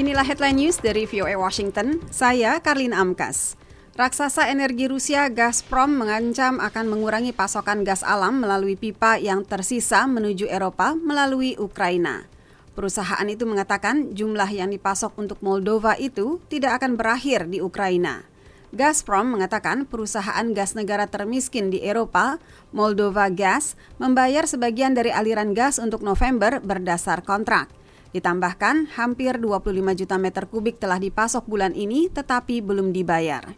[0.00, 2.00] Inilah headline news dari VOA Washington.
[2.08, 3.52] Saya Karlina Amkas.
[4.00, 10.48] Raksasa energi Rusia Gazprom mengancam akan mengurangi pasokan gas alam melalui pipa yang tersisa menuju
[10.48, 12.24] Eropa melalui Ukraina.
[12.72, 18.24] Perusahaan itu mengatakan jumlah yang dipasok untuk Moldova itu tidak akan berakhir di Ukraina.
[18.72, 22.40] Gazprom mengatakan perusahaan gas negara termiskin di Eropa,
[22.72, 27.68] Moldova Gas, membayar sebagian dari aliran gas untuk November berdasar kontrak.
[28.10, 33.54] Ditambahkan, hampir 25 juta meter kubik telah dipasok bulan ini tetapi belum dibayar.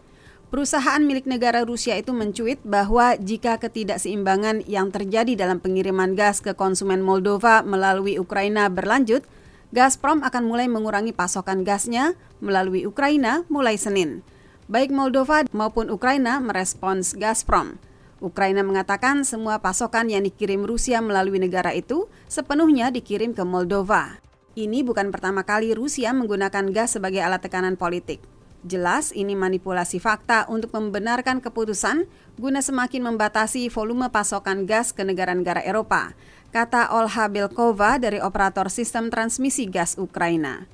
[0.52, 6.52] Perusahaan milik negara Rusia itu mencuit bahwa jika ketidakseimbangan yang terjadi dalam pengiriman gas ke
[6.52, 9.24] konsumen Moldova melalui Ukraina berlanjut,
[9.72, 12.12] Gazprom akan mulai mengurangi pasokan gasnya
[12.44, 14.20] melalui Ukraina mulai Senin.
[14.68, 17.80] Baik Moldova maupun Ukraina merespons Gazprom.
[18.22, 24.21] Ukraina mengatakan semua pasokan yang dikirim Rusia melalui negara itu sepenuhnya dikirim ke Moldova.
[24.52, 28.20] Ini bukan pertama kali Rusia menggunakan gas sebagai alat tekanan politik.
[28.68, 32.04] Jelas ini manipulasi fakta untuk membenarkan keputusan
[32.36, 36.12] guna semakin membatasi volume pasokan gas ke negara-negara Eropa,
[36.52, 40.68] kata Olha Belkova dari operator sistem transmisi gas Ukraina.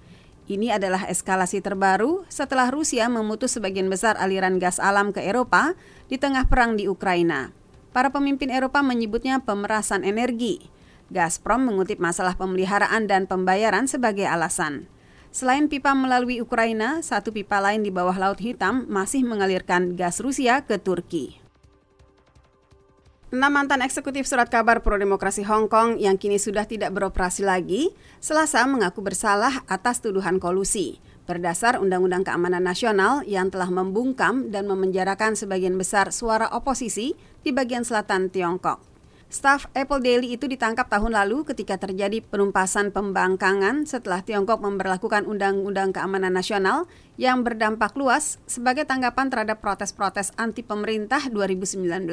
[0.50, 5.78] Ini adalah eskalasi terbaru setelah Rusia memutus sebagian besar aliran gas alam ke Eropa
[6.10, 7.54] di tengah perang di Ukraina.
[7.94, 10.66] Para pemimpin Eropa menyebutnya pemerasan energi.
[11.08, 14.88] Gazprom mengutip masalah pemeliharaan dan pembayaran sebagai alasan.
[15.28, 20.64] Selain pipa melalui Ukraina, satu pipa lain di bawah Laut Hitam masih mengalirkan gas Rusia
[20.64, 21.40] ke Turki.
[23.28, 27.92] Enam mantan eksekutif surat kabar pro-demokrasi Hong Kong yang kini sudah tidak beroperasi lagi,
[28.24, 30.96] selasa mengaku bersalah atas tuduhan kolusi
[31.28, 37.12] berdasar Undang-Undang Keamanan Nasional yang telah membungkam dan memenjarakan sebagian besar suara oposisi
[37.44, 38.87] di bagian selatan Tiongkok.
[39.28, 45.92] Staf Apple Daily itu ditangkap tahun lalu ketika terjadi penumpasan pembangkangan setelah Tiongkok memperlakukan Undang-Undang
[45.92, 46.88] Keamanan Nasional
[47.20, 52.08] yang berdampak luas sebagai tanggapan terhadap protes-protes anti pemerintah 2019.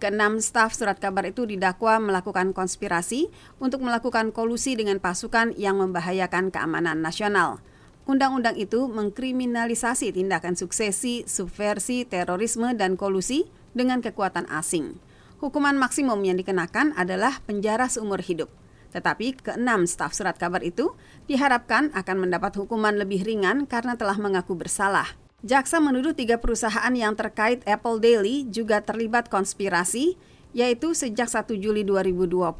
[0.00, 3.28] Keenam staf surat kabar itu didakwa melakukan konspirasi
[3.60, 7.60] untuk melakukan kolusi dengan pasukan yang membahayakan keamanan nasional.
[8.08, 13.44] Undang-undang itu mengkriminalisasi tindakan suksesi, subversi, terorisme, dan kolusi
[13.76, 14.96] dengan kekuatan asing.
[15.40, 18.52] Hukuman maksimum yang dikenakan adalah penjara seumur hidup.
[18.92, 20.92] Tetapi keenam staf surat kabar itu
[21.32, 25.16] diharapkan akan mendapat hukuman lebih ringan karena telah mengaku bersalah.
[25.40, 30.20] Jaksa menuduh tiga perusahaan yang terkait Apple Daily juga terlibat konspirasi,
[30.52, 32.52] yaitu sejak 1 Juli 2020,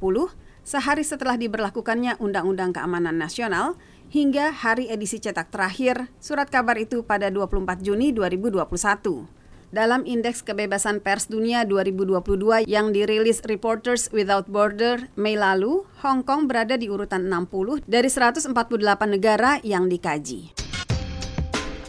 [0.64, 3.76] sehari setelah diberlakukannya Undang-Undang Keamanan Nasional,
[4.08, 9.39] hingga hari edisi cetak terakhir surat kabar itu pada 24 Juni 2021
[9.70, 16.50] dalam Indeks Kebebasan Pers Dunia 2022 yang dirilis Reporters Without Border Mei lalu, Hong Kong
[16.50, 18.50] berada di urutan 60 dari 148
[19.06, 20.58] negara yang dikaji.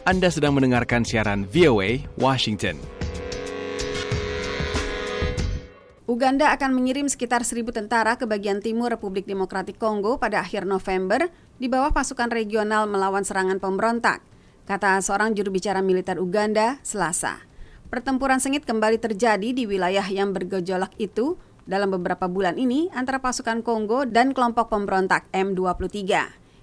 [0.06, 2.78] Anda sedang mendengarkan siaran VOA Washington.
[6.09, 11.31] Uganda akan mengirim sekitar seribu tentara ke bagian timur Republik Demokratik Kongo pada akhir November
[11.56, 14.19] di bawah pasukan regional melawan serangan pemberontak,
[14.68, 17.50] kata seorang juru bicara militer Uganda Selasa.
[17.91, 21.35] Pertempuran sengit kembali terjadi di wilayah yang bergejolak itu
[21.68, 26.00] dalam beberapa bulan ini antara pasukan Kongo dan kelompok pemberontak M23.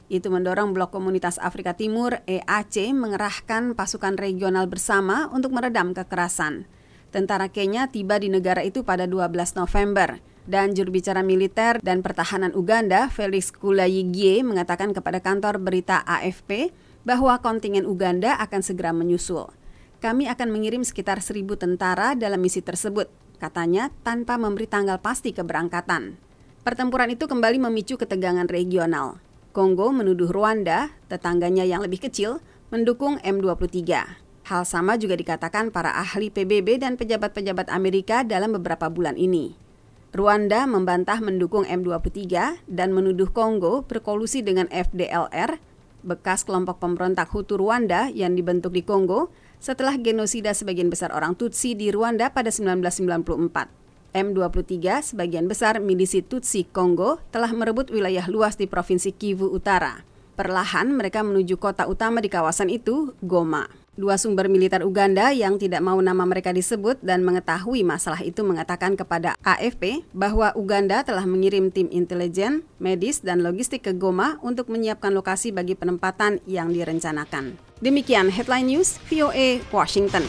[0.09, 6.65] Itu mendorong Blok Komunitas Afrika Timur EAC mengerahkan pasukan regional bersama untuk meredam kekerasan.
[7.13, 9.29] Tentara Kenya tiba di negara itu pada 12
[9.61, 16.73] November dan juru bicara militer dan pertahanan Uganda Felix Kulayigie mengatakan kepada kantor berita AFP
[17.05, 19.53] bahwa kontingen Uganda akan segera menyusul.
[19.99, 23.11] Kami akan mengirim sekitar seribu tentara dalam misi tersebut,
[23.43, 26.15] katanya tanpa memberi tanggal pasti keberangkatan.
[26.63, 29.19] Pertempuran itu kembali memicu ketegangan regional.
[29.51, 32.39] Kongo menuduh Rwanda, tetangganya yang lebih kecil,
[32.71, 33.83] mendukung M23.
[34.47, 39.59] Hal sama juga dikatakan para ahli PBB dan pejabat-pejabat Amerika dalam beberapa bulan ini.
[40.15, 42.23] Rwanda membantah mendukung M23
[42.71, 45.59] dan menuduh Kongo berkolusi dengan FDLR,
[46.07, 51.75] bekas kelompok pemberontak Hutu Rwanda yang dibentuk di Kongo, setelah genosida sebagian besar orang Tutsi
[51.75, 53.69] di Rwanda pada 1994.
[54.17, 60.03] M23, sebagian besar milisi Tutsi Kongo, telah merebut wilayah luas di Provinsi Kivu Utara.
[60.39, 63.69] Perlahan mereka menuju kota utama di kawasan itu, Goma.
[63.99, 68.95] Dua sumber militer Uganda yang tidak mau nama mereka disebut dan mengetahui masalah itu mengatakan
[68.95, 75.11] kepada AFP bahwa Uganda telah mengirim tim intelijen, medis, dan logistik ke Goma untuk menyiapkan
[75.11, 77.68] lokasi bagi penempatan yang direncanakan.
[77.79, 80.27] Demikian headline news VOA Washington.